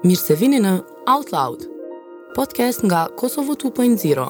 Mirë 0.00 0.16
se 0.16 0.34
vini 0.40 0.56
në 0.64 0.70
Out 1.12 1.28
Loud, 1.34 1.64
podcast 2.32 2.80
nga 2.88 3.02
Kosovo 3.20 3.52
2.0. 3.60 4.22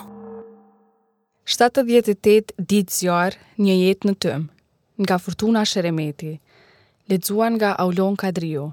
78 1.47 2.57
ditë 2.59 2.97
zjarë, 2.97 3.39
një 3.63 3.77
jetë 3.79 4.09
në 4.11 4.15
tëmë, 4.25 4.49
nga 5.07 5.19
Fortuna 5.23 5.63
Sheremeti, 5.63 6.33
ledzuan 7.07 7.55
nga 7.61 7.71
Aulon 7.85 8.19
Kadrio, 8.19 8.73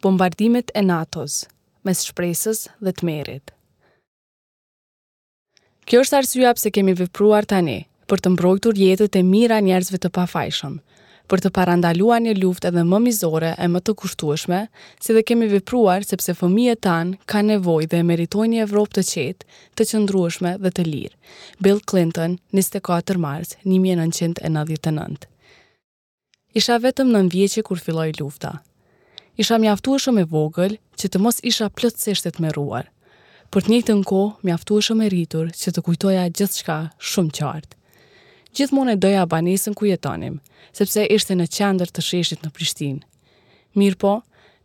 bombardimet 0.00 0.72
e 0.72 0.80
NATO-s, 0.88 1.42
mes 1.84 2.06
shpresës 2.08 2.70
dhe 2.80 2.96
të 2.96 3.10
merit. 3.10 3.52
Kjo 5.84 6.06
është 6.06 6.22
arsyja 6.22 6.54
pse 6.56 6.72
kemi 6.72 6.96
vepruar 7.04 7.44
tani, 7.44 7.82
për 8.08 8.24
të 8.24 8.32
mbrojtur 8.32 8.80
jetët 8.80 9.20
e 9.20 9.26
mira 9.28 9.60
njerëzve 9.60 10.00
të 10.00 10.14
pafajshëm, 10.16 10.80
për 11.32 11.40
të 11.44 11.50
parandaluar 11.56 12.20
një 12.24 12.34
luftë 12.40 12.68
edhe 12.70 12.82
më 12.84 12.98
mizore 13.06 13.54
e 13.64 13.68
më 13.70 13.80
të 13.86 13.94
kushtueshme, 14.00 14.58
si 15.00 15.14
dhe 15.16 15.22
kemi 15.28 15.46
vepruar 15.48 16.04
sepse 16.04 16.34
fëmijët 16.36 16.82
tan 16.86 17.14
kanë 17.32 17.54
nevojë 17.54 17.90
dhe 17.94 18.00
meritojnë 18.10 18.52
një 18.56 18.64
Evropë 18.66 18.98
të 18.98 19.04
qetë, 19.10 19.48
të 19.80 19.86
qëndrueshme 19.90 20.56
dhe 20.64 20.72
të 20.76 20.86
lirë. 20.90 21.20
Bill 21.64 21.80
Clinton, 21.92 22.36
24 22.56 23.20
mars 23.26 23.56
1999. 23.64 25.28
Isha 26.54 26.76
vetëm 26.84 27.10
9 27.10 27.18
nënvjeqe 27.18 27.64
kur 27.66 27.80
filloi 27.82 28.10
lufta. 28.20 28.52
Isha 29.42 29.56
mjaftueshëm 29.58 30.20
e 30.22 30.26
vogël 30.30 30.76
që 31.00 31.08
të 31.10 31.20
mos 31.24 31.40
isha 31.50 31.70
plotësisht 31.74 32.28
e 32.30 32.34
tmerruar. 32.36 32.90
Për 33.50 33.62
të 33.64 33.72
njëjtën 33.72 34.04
kohë, 34.06 34.34
mjaftueshëm 34.46 35.02
e 35.02 35.08
rritur 35.14 35.50
që 35.56 35.72
të 35.72 35.82
kujtoja 35.88 36.28
gjithçka 36.36 36.78
shumë 37.10 37.34
qartë 37.40 37.78
gjithmonë 38.54 38.92
e 38.94 39.00
doja 39.02 39.24
banesën 39.30 39.74
ku 39.76 39.88
jetonim, 39.88 40.36
sepse 40.76 41.04
ishte 41.10 41.34
në 41.34 41.48
qendër 41.56 41.90
të 41.90 42.04
sheshit 42.06 42.44
në 42.44 42.52
Prishtinë. 42.54 43.02
Mirpo, 43.74 44.12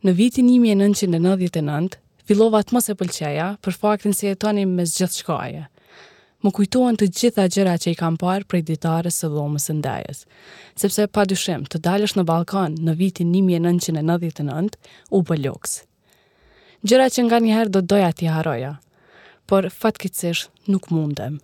në 0.06 0.14
vitin 0.20 0.48
1999 0.52 1.98
fillova 2.30 2.62
të 2.64 2.76
mos 2.78 2.90
e 2.92 2.96
pëlqeja 3.00 3.48
për 3.66 3.78
faktin 3.82 4.14
se 4.16 4.28
jetonim 4.30 4.76
me 4.78 4.86
gjithçkaje. 4.88 5.66
Më 6.40 6.52
kujtohen 6.56 6.96
të 6.96 7.08
gjitha 7.18 7.50
gjëra 7.52 7.74
që 7.84 7.94
i 7.94 7.96
kam 8.00 8.16
parë 8.22 8.46
prej 8.52 8.62
ditarës 8.70 9.18
së 9.22 9.28
dhomës 9.34 9.66
së 9.68 9.74
ndajës, 9.82 10.22
sepse 10.80 11.08
pa 11.12 11.26
dyshem 11.28 11.66
të 11.68 11.82
dalësh 11.84 12.14
në 12.16 12.24
Balkan 12.30 12.78
në 12.80 12.94
vitin 13.02 13.34
1999 13.36 14.78
u 15.12 15.22
bëlloks. 15.28 15.76
Gjëra 16.88 17.10
që 17.12 17.26
nga 17.28 17.42
njëherë 17.44 17.76
do 17.76 17.84
doja 17.92 18.14
t'i 18.16 18.32
haroja, 18.32 18.78
por 19.52 19.68
fatkitsish 19.68 20.46
nuk 20.72 20.88
mundem 20.96 21.42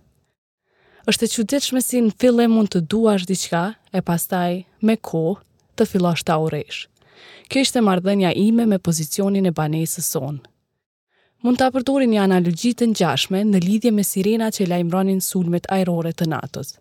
është 1.05 1.25
e 1.25 1.29
qëtëshme 1.35 1.81
si 1.85 1.99
në 2.01 2.13
fillem 2.21 2.53
mund 2.57 2.69
të 2.73 2.79
duash 2.89 3.27
diqka 3.29 3.59
e 3.93 4.01
pastaj 4.07 4.55
me 4.89 4.95
ko 5.05 5.19
të 5.77 5.85
fillash 5.91 6.23
ta 6.25 6.37
uresh. 6.41 6.79
Kjo 7.49 7.61
ishte 7.61 7.81
mardhenja 7.85 8.31
ime 8.41 8.65
me 8.71 8.79
pozicionin 8.81 9.45
e 9.45 9.51
banesës 9.59 10.07
sonë. 10.15 10.39
Mund 11.45 11.59
të 11.61 11.67
apërdori 11.69 12.07
një 12.09 12.23
analogji 12.25 12.71
të 12.79 12.87
njashme 12.95 13.43
në 13.45 13.61
lidhje 13.67 13.91
me 13.93 14.03
sirena 14.07 14.47
që 14.55 14.65
lajmronin 14.71 15.21
sulmet 15.21 15.69
aerore 15.77 16.09
të 16.17 16.25
natës. 16.31 16.73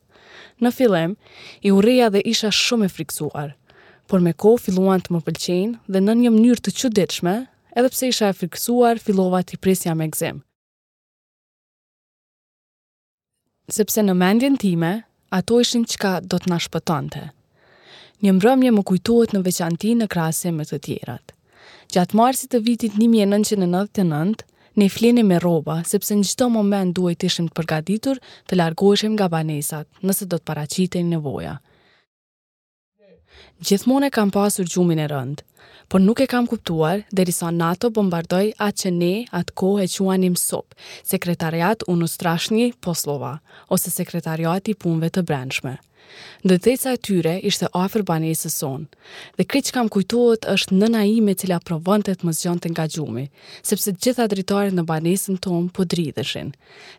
Në 0.64 0.72
fillem, 0.72 1.16
i 1.60 1.74
ureja 1.76 2.08
dhe 2.14 2.24
isha 2.32 2.48
shumë 2.62 2.88
e 2.88 2.94
friksuar, 2.96 3.52
por 4.08 4.24
me 4.24 4.32
ko 4.40 4.54
filluan 4.56 5.04
të 5.04 5.12
më 5.12 5.20
pëlqenë 5.28 5.92
dhe 5.92 6.04
në 6.06 6.16
një 6.22 6.32
mënyrë 6.38 6.64
të 6.64 6.74
qëdeqme, 6.80 7.36
edhe 7.76 7.92
pse 7.92 8.10
isha 8.14 8.32
e 8.32 8.40
friksuar, 8.40 9.02
fillova 9.04 9.44
të 9.44 9.58
i 9.58 9.60
presja 9.66 9.92
me 9.94 10.08
gzemë. 10.14 10.40
sepse 13.70 14.02
në 14.04 14.14
mendjen 14.14 14.56
time, 14.60 14.90
ato 15.32 15.58
ishin 15.60 15.84
qka 15.88 16.18
do 16.22 16.36
të 16.38 16.50
nashpëtante. 16.52 17.24
Një 18.24 18.34
mbrëmje 18.38 18.72
më 18.74 18.82
kujtuat 18.88 19.34
në 19.34 19.42
veçanti 19.46 19.94
në 19.98 20.08
krasje 20.12 20.52
me 20.52 20.64
të 20.68 20.78
tjerat. 20.86 21.32
Gjatë 21.92 22.16
marsit 22.16 22.52
të 22.52 22.60
vitit 22.64 22.94
1999, 23.00 24.44
ne 24.74 24.88
flini 24.90 25.22
me 25.24 25.38
roba, 25.38 25.80
sepse 25.86 26.14
në 26.16 26.26
gjithë 26.26 26.48
moment 26.50 26.94
duhet 26.96 27.24
ishim 27.28 27.48
të 27.48 27.54
përgaditur 27.58 28.20
të 28.50 28.58
largoheshim 28.58 29.14
nga 29.16 29.28
banesat, 29.30 29.88
nëse 30.02 30.26
do 30.26 30.38
të 30.40 30.48
paracitej 30.50 31.04
nevoja. 31.12 31.56
Gjithmonë 33.64 34.08
e 34.08 34.14
kam 34.14 34.30
pasur 34.34 34.66
gjumin 34.68 35.00
e 35.00 35.06
rëndë, 35.10 35.44
por 35.88 36.00
nuk 36.00 36.18
e 36.20 36.26
kam 36.26 36.46
kuptuar 36.46 37.04
derisa 37.12 37.50
NATO 37.52 37.90
bombardoi 37.92 38.54
atë 38.56 38.80
që 38.82 38.90
ne 38.94 39.14
atë 39.36 39.54
kohë 39.58 39.84
e 39.84 39.88
quanim 39.94 40.36
SOP, 40.38 40.74
Sekretariat 41.04 41.82
Unu 41.88 42.06
Poslova, 42.80 43.38
ose 43.68 43.90
Sekretariati 43.90 44.74
Punve 44.74 45.10
të 45.10 45.22
Brendshme. 45.22 45.78
Ndëtejca 46.44 46.92
e 46.92 46.96
tyre 46.98 47.40
ishte 47.40 47.66
afer 47.72 48.02
banesës 48.02 48.54
son, 48.60 48.86
dhe 49.36 49.44
kri 49.44 49.60
që 49.62 49.72
kam 49.72 49.88
kujtuot 49.88 50.44
është 50.54 50.74
nëna 50.74 51.04
ime 51.06 51.34
cila 51.34 51.58
provëntet 51.64 52.22
më 52.24 52.32
zgjon 52.36 52.58
të 52.60 52.68
nga 52.74 52.84
gjumi, 52.94 53.24
sepse 53.62 53.94
gjitha 54.02 54.26
dritarit 54.28 54.76
në 54.76 54.84
banesën 54.86 55.40
tonë 55.42 55.72
po 55.74 55.82
dridëshin, 55.88 56.52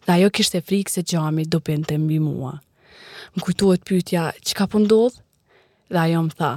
dhe 0.06 0.12
ajo 0.18 0.30
kishte 0.34 0.64
frikë 0.68 0.92
se 0.98 1.06
gjami 1.06 1.46
do 1.46 1.62
bënte 1.62 1.96
mbi 2.02 2.18
mua. 2.20 2.58
Më 3.38 3.46
kujtuot 3.46 3.86
pytja, 3.88 4.32
që 4.46 4.54
ka 4.58 4.66
pëndodhë? 4.74 5.20
Po 5.20 5.94
dhe 5.94 6.02
ajo 6.08 6.26
më 6.28 6.34
tha, 6.42 6.52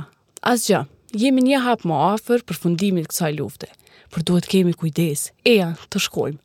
asgjë, 0.49 0.81
gjë, 0.81 0.87
jemi 1.17 1.43
një 1.45 1.61
hap 1.65 1.85
më 1.89 1.97
afer 2.13 2.43
për 2.45 2.59
fundimin 2.59 3.07
kësaj 3.09 3.33
lufte, 3.39 3.69
për 4.13 4.27
duhet 4.29 4.49
kemi 4.51 4.75
kujdes, 4.77 5.29
eja, 5.47 5.73
të 5.89 6.03
shkojmë. 6.05 6.41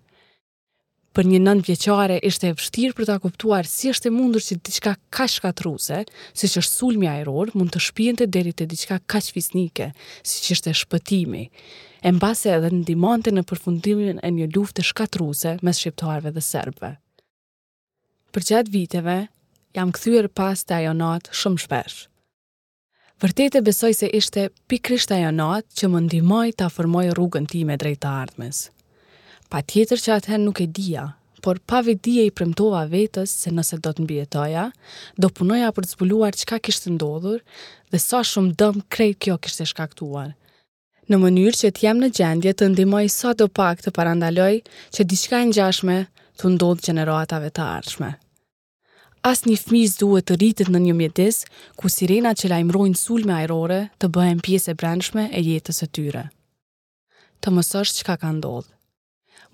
Për 1.14 1.28
një 1.30 1.40
nënd 1.46 1.62
vjeqare 1.68 2.16
ishte 2.26 2.48
e 2.50 2.54
vështirë 2.58 2.96
për 2.98 3.06
ta 3.06 3.20
kuptuar 3.22 3.68
si 3.70 3.92
është 3.94 4.08
e 4.10 4.12
mundur 4.16 4.42
që 4.42 4.56
diçka 4.66 4.96
ka 5.14 5.28
shkatruse, 5.30 6.00
si 6.34 6.48
që 6.50 6.62
është 6.64 6.74
sulmi 6.80 7.06
aeror, 7.06 7.52
mund 7.54 7.70
të 7.76 7.82
shpijen 7.86 8.18
të 8.18 8.32
derit 8.34 8.64
e 8.64 8.66
diçka 8.72 8.98
ka 9.06 9.22
shfisnike, 9.22 9.92
si 10.26 10.40
që 10.48 10.58
është 10.58 10.72
e 10.74 10.78
shpëtimi, 10.82 11.44
e 12.02 12.14
mbase 12.18 12.56
edhe 12.56 12.72
në 12.74 12.82
dimante 12.90 13.30
në 13.36 13.44
përfundimin 13.46 14.24
e 14.26 14.32
një 14.34 14.48
lufte 14.58 14.82
shkatruse 14.82 15.60
mes 15.62 15.84
shqiptarve 15.84 16.34
dhe 16.34 16.42
serbve. 16.48 16.96
Për 18.34 18.50
gjatë 18.50 18.74
viteve, 18.74 19.20
jam 19.78 19.94
këthyër 19.94 20.32
pas 20.34 20.66
të 20.66 20.80
ajonat 20.82 21.30
shumë 21.30 21.62
shpeshë. 21.68 22.02
Vërtet 23.24 23.56
e 23.56 23.62
besoj 23.64 23.94
se 23.96 24.08
ishte 24.20 24.42
pikrisht 24.68 25.12
ajo 25.16 25.30
natë 25.32 25.78
që 25.80 25.88
më 25.94 26.00
ndihmoi 26.10 26.50
ta 26.60 26.66
formoj 26.76 27.06
rrugën 27.16 27.46
time 27.48 27.78
drejt 27.80 28.02
të 28.04 28.10
ardhmes. 28.24 28.58
Patjetër 29.54 30.02
që 30.06 30.16
atë 30.18 30.40
nuk 30.44 30.60
e 30.60 30.66
dija, 30.76 31.06
por 31.46 31.62
pa 31.64 31.80
vetdije 31.88 32.26
i 32.28 32.34
premtova 32.36 32.82
vetës 32.92 33.32
se 33.46 33.54
nëse 33.56 33.80
do 33.86 33.94
të 33.96 34.04
mbijetoja, 34.04 34.66
do 35.16 35.30
punoja 35.40 35.70
për 35.78 35.86
të 35.88 35.92
zbuluar 35.96 36.36
çka 36.42 36.60
kishte 36.68 36.92
ndodhur 36.98 37.40
dhe 37.96 38.02
sa 38.10 38.20
shumë 38.28 38.58
dëm 38.60 38.82
krejt 38.92 39.22
kjo 39.24 39.38
kishte 39.40 39.70
shkaktuar. 39.72 40.34
Në 41.08 41.22
mënyrë 41.24 41.62
që 41.62 41.72
të 41.80 41.86
jam 41.88 42.04
në 42.04 42.10
gjendje 42.20 42.56
të 42.60 42.72
ndihmoj 42.76 43.06
sa 43.20 43.32
do 43.40 43.48
pak 43.48 43.88
të 43.88 43.96
parandaloj 44.02 44.52
që 44.68 45.08
diçka 45.14 45.40
e 45.40 45.48
ngjashme 45.54 45.98
të 46.42 46.56
ndodhë 46.58 46.90
gjeneratave 46.90 47.56
të 47.56 47.72
ardhshme. 47.78 48.12
As 49.24 49.46
një 49.48 49.56
fmis 49.56 49.94
duhet 49.96 50.26
të 50.28 50.36
rritet 50.36 50.68
në 50.72 50.80
një 50.84 50.94
mjetis, 51.00 51.38
ku 51.80 51.88
sirena 51.94 52.34
që 52.36 52.50
lajmrojnë 52.52 53.00
sulme 53.02 53.32
ajrore 53.38 53.78
të 54.04 54.10
bëhen 54.18 54.42
pjesë 54.48 54.74
e 54.74 54.80
brendshme 54.82 55.24
e 55.40 55.44
jetës 55.48 55.80
e 55.86 55.88
tyre. 55.96 56.24
Të 57.40 57.54
mësësh 57.56 57.94
që 58.00 58.08
ka 58.10 58.18
ka 58.24 58.34
ndodhë. 58.36 58.68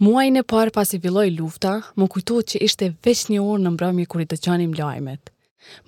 Muajin 0.02 0.40
e 0.42 0.44
parë 0.54 0.74
pas 0.80 0.90
i 0.90 1.00
viloj 1.04 1.28
lufta, 1.36 1.76
më 2.00 2.08
kujtohet 2.16 2.54
që 2.56 2.64
ishte 2.66 2.90
veç 3.06 3.22
një 3.30 3.44
orë 3.46 3.64
në 3.68 3.74
mbrëmje 3.76 4.06
kur 4.10 4.26
i 4.26 4.28
të 4.32 4.40
qanim 4.48 4.74
lajmet. 4.80 5.30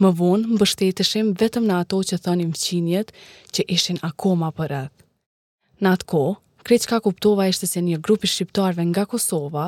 Më 0.03 0.09
vonë, 0.19 0.47
më 0.51 0.61
bështetëshim 0.61 1.33
vetëm 1.41 1.65
në 1.71 1.79
ato 1.81 2.03
që 2.11 2.19
thonim 2.25 2.53
qinjet 2.61 3.13
që 3.55 3.65
ishin 3.77 3.97
akoma 4.11 4.51
për 4.59 4.73
rëth. 4.75 5.05
Në 5.81 5.95
atë 5.95 6.09
kohë, 6.13 6.37
krejtë 6.71 6.87
ka 6.87 6.97
kuptova 7.03 7.49
ishte 7.51 7.67
se 7.67 7.81
një 7.83 7.97
grupi 7.99 8.29
shqiptarve 8.31 8.83
nga 8.93 9.01
Kosova 9.11 9.63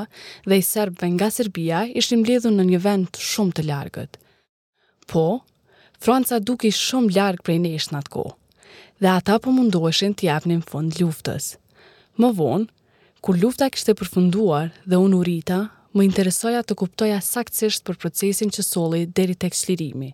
dhe 0.48 0.60
i 0.62 0.62
serbëve 0.64 1.10
nga 1.16 1.28
Serbia 1.36 1.82
ishtë 2.00 2.16
mbledhu 2.22 2.52
në 2.54 2.66
një 2.70 2.80
vend 2.86 3.20
shumë 3.20 3.56
të 3.58 3.66
largët. 3.68 4.16
Po, 5.12 5.24
Franca 6.00 6.40
duki 6.44 6.72
shumë 6.76 7.12
largë 7.18 7.44
prej 7.48 7.58
nesh 7.66 7.90
në 7.92 8.00
atë 8.00 8.14
ko, 8.16 8.24
dhe 9.04 9.10
ata 9.18 9.36
po 9.44 9.52
mundoheshin 9.56 10.16
të 10.16 10.30
japnin 10.30 10.64
fund 10.72 10.96
luftës. 11.04 11.50
Më 12.20 12.32
vonë, 12.40 12.72
kur 13.24 13.40
lufta 13.44 13.68
kështë 13.72 13.92
e 13.96 14.00
përfunduar 14.02 14.72
dhe 14.88 15.00
unë 15.04 15.20
urita, 15.20 15.60
më 15.96 16.08
interesoja 16.08 16.64
të 16.64 16.80
kuptoja 16.84 17.20
saktësisht 17.24 17.84
për 17.88 18.00
procesin 18.04 18.48
që 18.52 18.68
soli 18.70 19.06
deri 19.12 19.36
të 19.36 19.52
ekslirimi. 19.52 20.12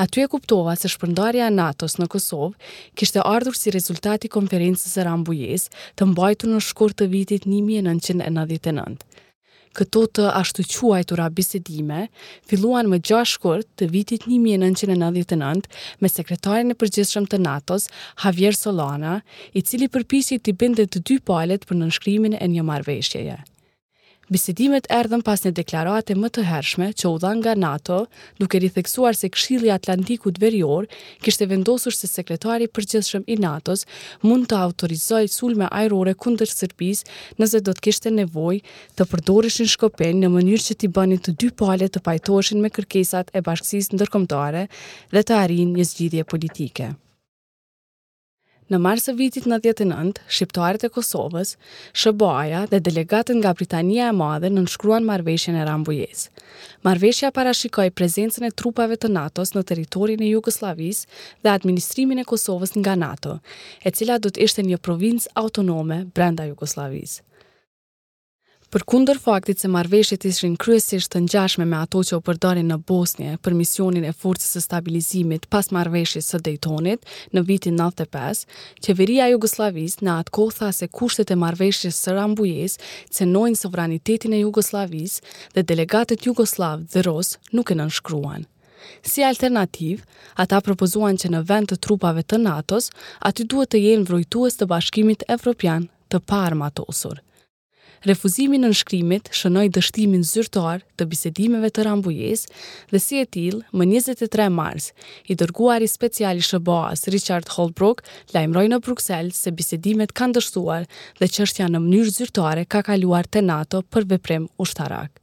Aty 0.00 0.22
e 0.24 0.28
kuptova 0.32 0.74
se 0.78 0.88
shpërndarja 0.88 1.46
e 1.50 1.54
NATO-s 1.54 1.94
në 2.00 2.06
Kosovë 2.12 2.68
kishte 3.00 3.24
ardhur 3.32 3.56
si 3.58 3.72
rezultati 3.74 4.28
i 4.28 4.32
konferencës 4.36 4.94
së 4.96 5.04
Rambujës, 5.08 5.66
të 5.98 6.08
mbajtur 6.12 6.52
në 6.54 6.60
shkurt 6.68 6.98
të 7.00 7.08
vitit 7.14 7.46
1999. 7.48 9.04
Këto 9.80 10.00
të 10.18 10.24
ashtu 10.38 10.64
quajtura 10.70 11.26
bisedime 11.34 11.98
filluan 12.50 12.88
më 12.90 12.98
gjashtë 13.08 13.34
shkurt 13.38 13.68
të 13.78 13.86
vitit 13.92 14.26
1999 14.30 15.68
me 16.02 16.10
sekretarin 16.14 16.74
e 16.74 16.78
përgjithshëm 16.80 17.28
të 17.30 17.38
NATO-s, 17.44 17.86
Javier 18.24 18.58
Solana, 18.62 19.14
i 19.54 19.62
cili 19.70 19.88
përpiqi 19.96 20.40
të 20.42 20.56
bënte 20.64 20.86
të 20.90 21.04
dy 21.12 21.20
palët 21.32 21.68
për 21.70 21.82
nënshkrimin 21.84 22.34
e 22.40 22.50
një 22.56 22.66
marrëveshjeje. 22.72 23.38
Bisedimet 24.30 24.84
erdhen 24.94 25.24
pas 25.26 25.40
një 25.42 25.50
deklarate 25.58 26.14
më 26.14 26.28
të 26.36 26.42
hershme 26.46 26.86
që 27.02 27.08
u 27.10 27.16
dha 27.22 27.30
nga 27.40 27.54
NATO, 27.58 27.96
duke 28.38 28.60
ritheksuar 28.62 29.16
se 29.18 29.30
Këshilli 29.34 29.72
Atlantikut 29.74 30.36
Verior 30.44 30.86
kishte 31.26 31.48
vendosur 31.50 31.96
se 31.96 32.06
sekretari 32.10 32.68
i 32.70 32.72
përgjithshëm 32.78 33.26
i 33.34 33.40
NATO-s 33.42 33.82
mund 34.22 34.46
të 34.52 34.60
autorizoj 34.68 35.22
sulme 35.34 35.66
ajrore 35.80 36.14
kundër 36.26 36.52
Serbisë 36.54 37.10
nëse 37.42 37.64
do 37.70 37.74
të 37.74 37.84
kishte 37.88 38.14
nevojë 38.20 38.62
të 39.00 39.08
përdorëshin 39.16 39.72
Shkopen 39.74 40.22
në 40.22 40.32
mënyrë 40.38 40.66
që 40.68 40.78
të 40.84 40.92
bënin 41.00 41.24
të 41.26 41.34
dy 41.42 41.50
palët 41.64 41.96
të 41.96 42.04
pajtoheshin 42.06 42.62
me 42.62 42.70
kërkesat 42.78 43.34
e 43.34 43.42
bashkisë 43.50 43.98
ndërkombëtare 43.98 44.66
dhe 45.16 45.26
të 45.26 45.40
arrijnë 45.42 45.80
një 45.80 45.90
zgjidhje 45.92 46.28
politike. 46.34 46.92
Në 48.70 48.78
marsë 48.78 49.08
të 49.08 49.12
vitit 49.18 49.46
në 49.50 49.56
djetë 49.64 49.84
nëndë, 49.90 50.20
shqiptarët 50.34 50.84
e 50.86 50.88
Kosovës, 50.94 51.48
Shëboaja 52.02 52.60
dhe 52.70 52.78
delegatën 52.88 53.40
nga 53.40 53.50
Britania 53.58 54.04
e 54.06 54.12
Madhe 54.18 54.46
në 54.46 54.60
nënshkruan 54.60 55.08
marveshjën 55.08 55.56
e 55.58 55.64
Rambujes. 55.70 56.28
Marveshja 56.86 57.32
parashikoj 57.40 57.88
prezencën 57.98 58.46
e 58.46 58.52
trupave 58.62 58.94
të 59.02 59.10
Natos 59.16 59.56
në 59.56 59.64
teritorin 59.72 60.22
e 60.22 60.30
Jugoslavis 60.30 61.02
dhe 61.42 61.50
administrimin 61.56 62.22
e 62.22 62.26
Kosovës 62.34 62.76
nga 62.78 62.94
Nato, 63.02 63.40
e 63.82 63.90
cila 63.90 64.20
do 64.22 64.30
të 64.30 64.46
ishte 64.46 64.62
një 64.70 64.78
provincë 64.86 65.34
autonome 65.42 66.04
brenda 66.14 66.46
Jugoslavisë. 66.52 67.22
Për 68.70 68.84
kunder 68.86 69.18
faktit 69.18 69.58
se 69.58 69.68
marveshjet 69.74 70.24
ishin 70.28 70.52
kryesisht 70.62 71.10
të 71.10 71.20
njashme 71.24 71.64
me 71.66 71.76
ato 71.76 72.02
që 72.06 72.16
o 72.16 72.20
përdarin 72.28 72.68
në 72.70 72.76
Bosnje 72.90 73.32
për 73.42 73.56
misionin 73.60 74.04
e 74.06 74.12
forcës 74.18 74.52
e 74.58 74.60
stabilizimit 74.62 75.46
pas 75.54 75.72
marveshjet 75.74 76.24
së 76.26 76.38
Dejtonit 76.48 77.08
në 77.34 77.42
vitin 77.48 77.80
95, 77.82 78.44
qeveria 78.86 79.26
Jugoslavis 79.32 79.98
në 80.06 80.14
atë 80.22 80.32
kohë 80.38 80.54
tha 80.60 80.68
se 80.76 80.86
kushtet 81.00 81.32
e 81.34 81.36
marveshjet 81.42 81.96
së 81.98 82.14
Rambujes 82.14 82.78
cenojnë 83.18 83.58
sovranitetin 83.64 84.36
e 84.38 84.42
Jugoslavis 84.44 85.16
dhe 85.56 85.66
delegatet 85.72 86.26
Jugoslav 86.30 86.84
dhe 86.94 87.02
Ros 87.08 87.32
nuk 87.50 87.72
e 87.74 87.78
nënshkruan. 87.82 88.44
Si 89.02 89.24
alternativ, 89.32 90.04
ata 90.46 90.60
propozuan 90.60 91.18
që 91.18 91.32
në 91.34 91.42
vend 91.50 91.72
të 91.74 91.80
trupave 91.88 92.22
të 92.22 92.38
Natos, 92.46 92.92
aty 93.32 93.48
duhet 93.50 93.74
të 93.74 93.82
jenë 93.88 94.06
vrojtues 94.12 94.60
të 94.62 94.70
bashkimit 94.76 95.26
evropian 95.36 95.88
të 96.14 96.22
par 96.30 96.54
matosur. 96.64 97.18
Refuzimi 98.00 98.56
në 98.56 98.68
nënshkrimit 98.70 99.26
shënoi 99.36 99.66
dështimin 99.76 100.22
zyrtar 100.24 100.80
të 100.96 101.06
bisedimeve 101.10 101.68
të 101.76 101.82
rambujes 101.84 102.44
dhe 102.92 103.00
si 103.06 103.18
e 103.20 103.26
till, 103.36 103.58
më 103.76 103.88
23 104.00 104.46
mars, 104.54 104.86
i 105.28 105.36
dërguari 105.36 105.88
special 105.94 106.40
i 106.40 106.44
SBA-s 106.46 107.10
Richard 107.12 107.52
Holbrook 107.58 108.00
lajmëroi 108.32 108.70
në 108.72 108.78
Bruksel 108.86 109.28
se 109.36 109.52
bisedimet 109.52 110.14
kanë 110.16 110.38
dështuar 110.38 110.88
dhe 111.20 111.28
çështja 111.28 111.68
në 111.68 111.82
mënyrë 111.84 112.14
zyrtare 112.16 112.64
ka 112.72 112.80
kaluar 112.88 113.28
te 113.28 113.44
NATO 113.44 113.82
për 113.84 114.08
veprim 114.14 114.48
ushtarak. 114.56 115.18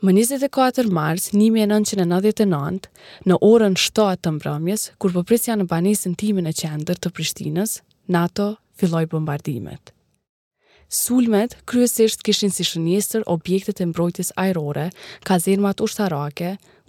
Më 0.00 0.12
24 0.14 0.88
mars 1.00 1.26
1999, 1.34 2.86
në 3.26 3.40
orën 3.52 3.74
7 3.74 4.16
të 4.24 4.36
mbrëmjes, 4.38 4.86
kur 4.96 5.12
përpresja 5.18 5.58
në 5.60 5.66
banisën 5.74 6.14
timin 6.22 6.46
e 6.46 6.54
qender 6.62 6.96
të 7.02 7.10
Prishtinës, 7.18 7.80
NATO 8.08 8.52
filloj 8.78 9.04
bombardimet. 9.12 9.90
Sulmet 10.90 11.52
kryesisht 11.70 12.24
kishin 12.26 12.50
si 12.54 12.64
shënjestër 12.66 13.22
objektet 13.30 13.78
e 13.78 13.84
mbrojtjes 13.86 14.32
ajrore, 14.44 14.88
kazermat 15.28 15.78
ushtarake, 15.86 16.48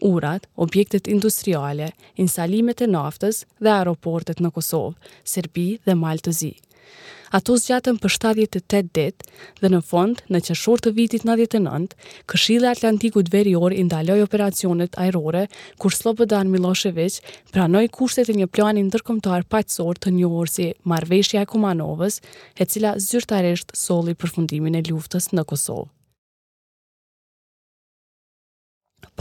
urat, 0.09 0.47
objektet 0.65 1.05
industriale, 1.15 1.91
instalimet 2.25 2.81
e 2.81 2.87
naftës 2.95 3.43
dhe 3.61 3.75
aeroportet 3.75 4.41
në 4.41 4.49
Kosovë, 4.57 5.13
Serbi 5.35 5.67
dhe 5.85 5.99
Maltëzi. 6.01 6.49
të 6.61 6.70
Ato 7.37 7.53
zgjatën 7.63 7.95
për 8.03 8.11
78 8.11 8.89
ditë 8.95 9.27
dhe 9.61 9.69
në 9.73 9.79
fond, 9.91 10.19
në 10.35 10.41
qeshur 10.49 10.81
të 10.85 10.91
vitit 10.97 11.23
99, 11.29 11.93
Këshilli 12.33 12.67
Atlantikut 12.71 13.31
Verior 13.35 13.71
indaloj 13.75 14.17
operacionet 14.25 14.99
aerore, 15.05 15.45
kur 15.83 15.95
Slobodan 15.99 16.51
Milošević 16.55 17.21
pranoj 17.53 17.85
kushtet 17.99 18.33
e 18.33 18.35
një 18.41 18.49
planin 18.57 18.91
tërkomtar 18.97 19.47
paqësor 19.55 20.03
të 20.03 20.15
një 20.17 20.33
orësi 20.41 20.67
Marveshja 20.95 21.45
e 21.47 21.51
Kumanovës, 21.53 22.19
e 22.59 22.67
cila 22.73 22.97
zyrtarisht 23.07 23.71
soli 23.85 24.11
përfundimin 24.25 24.75
e 24.75 24.85
luftës 24.91 25.31
në 25.31 25.47
Kosovë. 25.53 25.87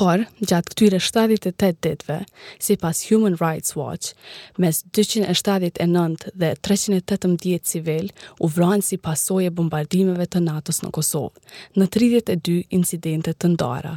Por, 0.01 0.23
gjatë 0.49 0.71
këtyre 0.73 0.97
78 0.97 1.81
ditve, 1.85 2.15
si 2.57 2.73
pas 2.81 2.97
Human 3.11 3.35
Rights 3.37 3.75
Watch, 3.77 4.15
mes 4.57 4.79
279 4.97 6.31
dhe 6.41 6.49
318 6.65 7.67
civil 7.69 8.07
u 8.41 8.49
vranë 8.49 8.87
si 8.87 8.97
pasoje 8.97 9.51
bombardimeve 9.53 10.25
të 10.33 10.41
natës 10.47 10.79
në 10.81 10.89
Kosovë, 10.97 11.45
në 11.77 11.89
32 11.99 12.55
incidentet 12.79 13.37
të 13.45 13.51
ndara. 13.53 13.93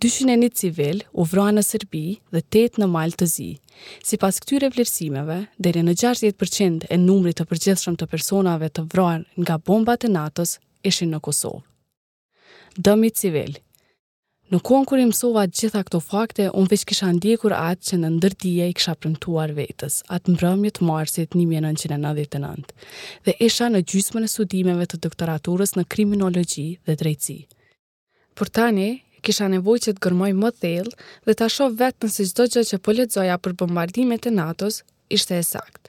201 0.00 0.54
civil 0.62 1.02
u 1.12 1.26
vranë 1.28 1.58
në 1.60 1.64
Serbi 1.68 2.04
dhe 2.32 2.40
8 2.62 2.80
në 2.80 2.88
Malë 2.94 3.18
të 3.20 3.28
zi. 3.34 3.50
Si 4.08 4.16
pas 4.24 4.38
këtyre 4.40 4.70
vlerësimeve, 4.72 5.36
deri 5.68 5.82
në 5.84 5.98
60% 6.00 6.86
e 6.88 6.98
numri 7.04 7.34
të 7.36 7.44
përgjithshëm 7.52 8.00
të 8.00 8.08
personave 8.14 8.72
të 8.72 8.86
vranë 8.96 9.44
nga 9.44 9.58
bombat 9.68 10.08
e 10.08 10.10
natës, 10.16 10.56
ishin 10.80 11.12
në 11.12 11.20
Kosovë. 11.28 11.60
Dëmi 12.88 13.12
civil, 13.12 13.60
Në 14.52 14.58
kohën 14.68 14.84
kur 14.84 15.00
i 15.00 15.04
mësova 15.08 15.46
gjitha 15.48 15.80
këto 15.88 15.98
fakte, 16.04 16.46
unë 16.60 16.68
veç 16.74 16.82
kisha 16.90 17.06
ndjekur 17.16 17.54
atë 17.56 17.86
që 17.88 17.98
në 18.02 18.08
ndërdije 18.18 18.66
i 18.68 18.74
kisha 18.76 18.92
premtuar 19.00 19.54
vetës, 19.56 20.02
atë 20.12 20.34
mbrëmje 20.34 20.72
të 20.76 20.84
marsit 20.88 21.36
1999, 21.38 22.74
dhe 23.24 23.34
isha 23.46 23.70
në 23.72 23.80
gjysmën 23.94 24.26
e 24.26 24.28
studimeve 24.34 24.84
të 24.92 25.00
doktoraturës 25.08 25.72
në 25.78 25.86
kriminologji 25.96 26.66
dhe 26.84 26.98
drejtësi. 27.00 27.38
Por 28.36 28.52
tani, 28.52 28.90
kisha 29.24 29.48
nevoj 29.54 29.78
që 29.86 29.96
të 29.96 30.04
gërmoj 30.10 30.30
më 30.44 30.52
thellë 30.60 30.94
dhe 31.24 31.32
të 31.38 31.48
asho 31.48 31.70
vetë 31.80 32.10
nëse 32.12 32.28
gjdo 32.34 32.48
gjë 32.58 32.66
që 32.74 32.82
po 32.90 32.96
për 33.46 33.56
bombardimet 33.64 34.28
e 34.28 34.36
NATO-s 34.42 34.82
ishte 35.08 35.38
e 35.38 35.42
sakt. 35.54 35.88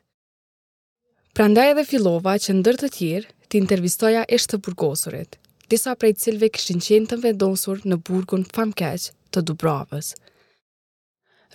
Prandaj 1.36 1.70
edhe 1.76 1.84
filova 1.92 2.38
që 2.40 2.56
ndër 2.62 2.76
të 2.86 2.94
tjerë, 2.98 3.30
të 3.48 3.64
intervistoja 3.66 4.24
ishte 4.40 4.58
burgosurit– 4.58 5.36
disa 5.74 5.96
prej 5.98 6.14
cilve 6.22 6.50
kishin 6.54 6.82
qenë 6.86 7.08
të 7.10 7.18
vendosur 7.24 7.80
në 7.90 7.98
burgun 8.06 8.44
famkeq 8.54 9.06
të 9.34 9.42
Dubravës. 9.50 10.12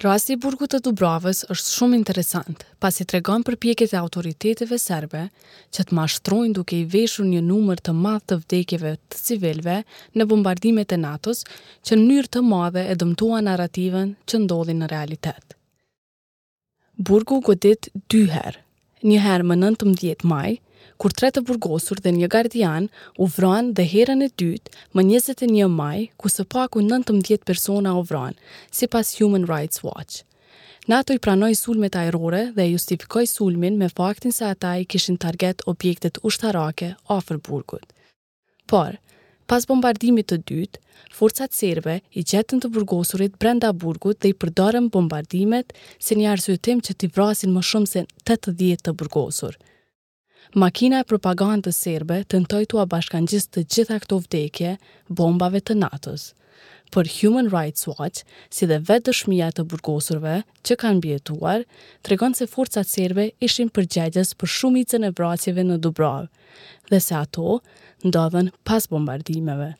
Rasti 0.03 0.35
i 0.35 0.39
burgut 0.43 0.73
të 0.75 0.81
Dubravës 0.87 1.45
është 1.55 1.71
shumë 1.77 1.99
interesant, 2.01 2.65
pasi 2.83 3.07
tregon 3.11 3.45
përpjekjet 3.47 3.95
e 3.95 4.01
autoriteteve 4.01 4.79
serbe 4.83 5.23
që 5.75 5.85
të 5.87 5.99
mashtrojnë 5.99 6.57
duke 6.59 6.79
i 6.81 6.87
veshur 6.95 7.29
një 7.31 7.43
numër 7.47 7.83
të 7.87 7.95
madh 8.03 8.27
të 8.31 8.41
vdekjeve 8.43 8.93
të 9.07 9.23
civilve 9.29 9.77
në 10.19 10.29
bombardimet 10.33 10.95
e 10.97 11.01
NATO-s, 11.07 11.45
që 11.87 11.99
në 11.99 12.09
njërë 12.11 12.33
të 12.37 12.45
madhe 12.53 12.85
e 12.95 12.99
dëmtuan 13.03 13.47
narrativën 13.51 14.15
që 14.29 14.43
ndodhi 14.47 14.79
në 14.79 14.91
realitet. 14.95 15.45
Burgu 17.11 17.39
godit 17.51 17.91
dy 18.09 18.25
herë, 18.35 18.63
një 19.11 19.21
herë 19.27 19.49
më 19.51 19.61
19 19.67 20.27
maj, 20.31 20.51
kur 20.99 21.15
tre 21.15 21.29
të 21.33 21.45
burgosur 21.47 22.01
dhe 22.05 22.11
një 22.17 22.29
gardian 22.35 22.89
u 23.23 23.29
vran 23.37 23.69
dhe 23.79 23.85
herën 23.93 24.25
e 24.27 24.29
dytë 24.41 24.73
më 24.99 25.05
21 25.19 25.69
maj, 25.73 25.99
ku 26.19 26.31
së 26.33 26.45
paku 26.55 26.83
19 26.85 27.47
persona 27.47 27.93
u 28.01 28.05
vran, 28.09 28.35
si 28.75 28.89
pas 28.91 29.15
Human 29.21 29.47
Rights 29.49 29.85
Watch. 29.87 30.25
NATO 30.89 31.13
i 31.15 31.21
pranoj 31.23 31.53
sulmet 31.61 31.97
aerore 32.01 32.41
dhe 32.57 32.67
justifikoj 32.73 33.27
sulmin 33.31 33.77
me 33.79 33.89
faktin 33.93 34.33
se 34.33 34.45
ata 34.49 34.75
i 34.81 34.87
kishin 34.89 35.19
target 35.25 35.63
objektet 35.71 36.19
ushtarake 36.27 36.91
afer 37.19 37.39
burgut. 37.49 37.85
Por, 38.67 38.97
pas 39.47 39.67
bombardimit 39.69 40.27
të 40.33 40.41
dytë, 40.49 40.81
forcat 41.15 41.53
serbe 41.55 42.01
i 42.19 42.25
gjetën 42.25 42.63
të 42.65 42.71
burgosurit 42.75 43.37
brenda 43.39 43.71
burgut 43.73 44.19
dhe 44.23 44.33
i 44.33 44.35
përdorën 44.35 44.89
bombardimet 44.97 45.77
se 46.01 46.17
një 46.19 46.33
arsujtim 46.35 46.81
që 46.89 46.95
t'i 46.99 47.13
vrasin 47.15 47.53
më 47.55 47.65
shumë 47.71 47.93
se 47.95 48.05
80 48.25 48.83
të 48.89 48.97
burgosur. 49.01 49.55
Makina 50.57 50.97
e 51.03 51.05
propagandë 51.05 51.67
të 51.69 51.73
serbe 51.77 52.17
të 52.25 52.39
ndoj 52.47 52.63
të 52.73 52.83
gjithë 53.29 53.51
të 53.57 53.61
gjitha 53.75 53.97
këto 54.01 54.17
vdekje 54.23 54.71
bombave 55.21 55.61
të 55.61 55.75
natës. 55.77 56.25
Për 56.95 57.05
Human 57.21 57.51
Rights 57.53 57.85
Watch, 57.91 58.23
si 58.49 58.65
dhe 58.71 58.79
vetë 58.89 59.11
dëshmija 59.11 59.51
të 59.59 59.65
burgosurve 59.69 60.39
që 60.65 60.77
kanë 60.85 61.01
bjetuar, 61.05 61.61
të 62.03 62.09
regonë 62.15 62.35
se 62.41 62.47
forcat 62.55 62.89
serbe 62.89 63.29
ishin 63.45 63.69
përgjegjes 63.77 64.33
për 64.41 64.49
shumicën 64.55 65.05
e 65.05 65.11
vracjeve 65.19 65.61
në 65.69 65.77
Dubrav, 65.85 66.29
dhe 66.89 67.01
se 67.11 67.15
ato 67.21 67.59
ndodhen 68.05 68.49
pas 68.65 68.89
bombardimeve. 68.89 69.75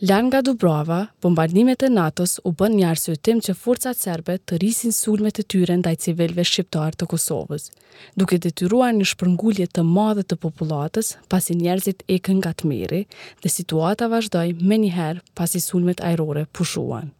Lan 0.00 0.26
nga 0.26 0.42
Dubrova, 0.42 1.06
bombardimet 1.22 1.82
e 1.82 1.88
NATO-s 1.88 2.36
u 2.44 2.50
bën 2.52 2.74
një 2.76 3.16
tim 3.24 3.38
që 3.40 3.54
forcat 3.56 3.96
serbe 3.96 4.34
të 4.38 4.58
rrisin 4.60 4.92
sulmet 4.92 5.38
e 5.38 5.42
tyre 5.48 5.76
ndaj 5.80 5.94
civilëve 6.04 6.44
shqiptar 6.44 6.92
të 6.92 7.06
Kosovës, 7.12 7.70
duke 8.16 8.36
detyruar 8.38 8.92
një 8.92 9.06
shpërngulje 9.08 9.66
të 9.72 9.82
madhe 9.94 10.22
të 10.28 10.36
popullatës 10.42 11.14
pasi 11.32 11.54
njerëzit 11.56 12.02
ekën 12.12 12.36
nga 12.42 12.52
tmerri 12.60 13.06
dhe 13.42 13.48
situata 13.54 14.08
vazhdoi 14.12 14.52
më 14.68 14.76
njëherë 14.84 15.22
pasi 15.34 15.60
sulmet 15.64 16.04
ajrore 16.10 16.44
pushuan. 16.52 17.10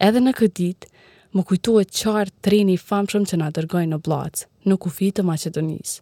Edhe 0.00 0.20
në 0.24 0.32
këtë 0.40 0.56
ditë, 0.62 0.88
më 1.36 1.42
kujtohet 1.50 1.92
qartë 2.00 2.38
treni 2.48 2.72
i 2.80 2.84
famshëm 2.88 3.28
që 3.28 3.36
na 3.44 3.50
dërgoi 3.52 3.84
në 3.92 4.00
Blac, 4.08 4.46
në 4.64 4.78
kufi 4.86 5.12
të 5.12 5.28
Maqedonisë, 5.28 6.00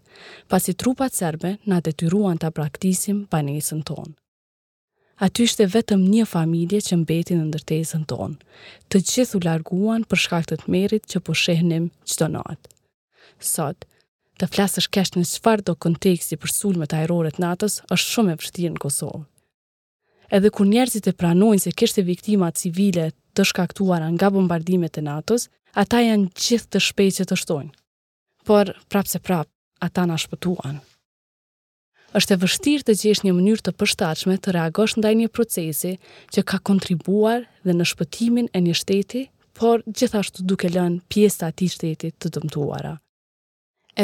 pasi 0.49 0.75
trupat 0.85 1.13
serbe 1.19 1.57
na 1.67 1.81
detyruan 1.83 2.39
ta 2.39 2.55
praktikisim 2.61 3.27
banesën 3.35 3.83
tonë 3.91 4.15
aty 5.17 5.45
ishte 5.47 5.67
vetëm 5.71 6.03
një 6.11 6.25
familje 6.27 6.81
që 6.89 6.97
mbeti 7.03 7.37
në 7.39 7.47
ndërtesën 7.53 8.05
tonë. 8.11 8.39
Të 8.93 9.01
gjithë 9.11 9.39
u 9.39 9.43
larguan 9.45 10.07
për 10.11 10.23
shkak 10.25 10.49
të 10.51 10.59
merit 10.73 11.07
që 11.11 11.23
po 11.27 11.35
shehnim 11.37 11.91
çdo 12.11 12.29
natë. 12.35 12.71
Sot, 13.39 13.87
të 14.41 14.49
flasësh 14.53 14.89
kesh 14.95 15.15
në 15.17 15.25
çfarë 15.33 15.67
do 15.71 15.75
konteksti 15.77 16.39
për 16.43 16.51
sulmet 16.55 16.97
ajrore 16.99 17.31
të 17.31 17.45
natës 17.45 17.79
është 17.87 18.11
shumë 18.15 18.33
e 18.35 18.41
vështirë 18.43 18.75
në 18.75 18.83
Kosovë. 18.85 19.23
Edhe 20.35 20.51
kur 20.51 20.67
njerëzit 20.67 21.07
e 21.11 21.13
pranojnë 21.21 21.63
se 21.63 21.73
kishte 21.79 22.03
viktima 22.09 22.51
civile 22.57 23.09
të 23.35 23.47
shkaktuara 23.53 24.09
nga 24.17 24.33
bombardimet 24.35 24.99
e 24.99 25.05
natës, 25.07 25.47
ata 25.79 26.03
janë 26.03 26.31
gjithë 26.39 26.73
të 26.73 26.83
shpejtë 26.89 27.17
që 27.21 27.29
të 27.31 27.39
shtojnë. 27.43 27.75
Por 28.49 28.73
prapse 28.91 29.21
prap, 29.21 29.49
ata 29.85 30.07
na 30.11 30.19
shpëtuan 30.19 30.81
është 32.15 32.35
e 32.37 32.41
vështirë 32.45 32.85
të 32.87 32.95
gjesh 33.01 33.23
një 33.27 33.33
mënyrë 33.37 33.63
të 33.67 33.73
përshtatshme 33.81 34.35
të 34.43 34.53
reagosh 34.55 34.93
ndaj 35.03 35.11
një 35.21 35.29
procesi 35.37 35.91
që 36.35 36.45
ka 36.51 36.61
kontribuar 36.69 37.47
dhe 37.67 37.75
në 37.75 37.87
shpëtimin 37.93 38.51
e 38.55 38.61
një 38.67 38.75
shteti, 38.81 39.23
por 39.59 39.83
gjithashtu 39.89 40.45
duke 40.53 40.71
lënë 40.77 41.01
pjesë 41.11 41.41
të 41.43 41.49
atij 41.51 41.73
shteti 41.75 42.13
të 42.19 42.31
dëmtuara. 42.37 42.93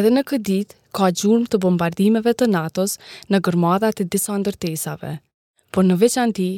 Edhe 0.00 0.10
në 0.14 0.22
këtë 0.30 0.46
ditë 0.50 0.76
ka 0.98 1.10
gjurmë 1.20 1.50
të 1.52 1.60
bombardimeve 1.62 2.34
të 2.38 2.50
NATO-s 2.50 2.98
në 3.30 3.40
gërmadhat 3.46 4.02
e 4.02 4.06
disa 4.14 4.36
ndërtesave, 4.42 5.12
por 5.74 5.86
në 5.86 5.98
veçanti 6.02 6.48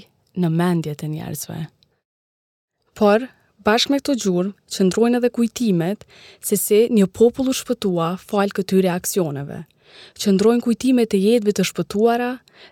në 0.40 0.50
mendjet 0.56 1.04
e 1.04 1.08
njerëzve. 1.12 1.60
Por 2.96 3.28
Bashk 3.62 3.92
me 3.94 4.00
këto 4.02 4.16
gjurë, 4.18 4.48
qëndrojnë 4.74 5.18
edhe 5.20 5.28
kujtimet 5.36 6.00
se 6.48 6.56
se 6.58 6.80
një 6.90 7.06
popull 7.14 7.52
u 7.52 7.52
shpëtua 7.54 8.08
falë 8.24 8.56
këtyre 8.58 8.90
aksioneve, 8.90 9.60
që 10.20 10.32
ndrojnë 10.34 10.64
kujtime 10.64 11.04
të 11.10 11.18
jetëve 11.24 11.52
të 11.58 11.64
shpëtuara 11.68 12.28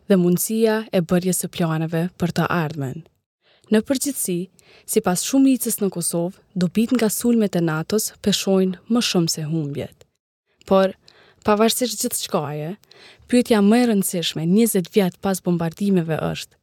dhe 0.09 0.19
mundësia 0.21 0.77
e 0.93 1.03
bërjes 1.12 1.43
së 1.45 1.50
planeve 1.57 2.05
për 2.21 2.35
të 2.39 2.47
ardhmen. 2.57 3.03
Në 3.71 3.81
përgjithsi, 3.89 4.39
si 4.93 5.03
pas 5.07 5.23
shumë 5.29 5.53
licës 5.53 5.79
në 5.81 5.91
Kosovë, 5.95 6.39
dobit 6.65 6.95
nga 6.97 7.09
sulmet 7.12 7.57
e 7.57 7.62
Natos 7.67 8.11
pëshojnë 8.27 8.81
më 8.95 9.03
shumë 9.11 9.33
se 9.37 9.45
humbjet. 9.50 10.07
Por, 10.67 10.95
pavarësisht 11.47 12.03
gjithë 12.03 12.23
shkaje, 12.25 12.73
pyetja 13.31 13.62
më 13.67 13.83
e 13.85 13.87
rëndësishme 13.93 14.49
20 14.57 14.91
vjetë 14.95 15.23
pas 15.25 15.39
bombardimeve 15.47 16.19
është, 16.31 16.57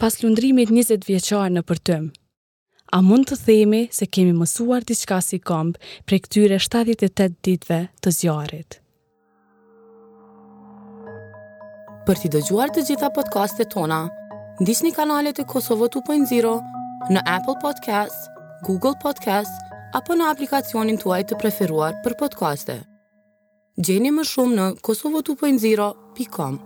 pas 0.00 0.16
lundrimit 0.24 0.72
20 0.72 1.04
vjeqarë 1.10 1.52
në 1.58 1.64
përtym, 1.70 2.08
a 2.96 2.98
mund 3.06 3.28
të 3.30 3.36
themi 3.46 3.82
se 3.94 4.08
kemi 4.08 4.32
mësuar 4.34 4.84
diçka 4.88 5.20
si 5.22 5.38
këmbë 5.46 5.92
prej 6.08 6.24
këtyre 6.24 6.58
78 6.64 7.36
ditve 7.46 7.82
të 8.02 8.16
zjarit? 8.18 8.80
Për 12.10 12.18
t'i 12.24 12.28
dëgjuar 12.34 12.72
të 12.74 12.82
gjitha 12.88 13.06
podcastet 13.14 13.68
tona, 13.70 14.00
ndisht 14.58 14.82
një 14.82 14.90
kanalet 14.96 15.38
e 15.38 15.44
Kosovo 15.46 15.86
2.0 15.94 16.48
në 17.14 17.20
Apple 17.30 17.54
Podcast, 17.62 18.24
Google 18.66 18.96
Podcast, 19.02 19.60
apo 19.94 20.16
në 20.18 20.26
aplikacionin 20.32 20.98
t'uaj 20.98 21.20
të 21.30 21.38
preferuar 21.38 21.94
për 22.02 22.16
podcaste. 22.24 22.80
Gjeni 23.78 24.10
më 24.16 24.26
shumë 24.32 24.58
në 24.58 24.66
kosovo2.0.com 24.90 26.58